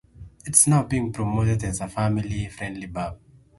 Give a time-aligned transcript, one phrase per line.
[0.47, 3.19] It is now being promoted as a family friendly pub.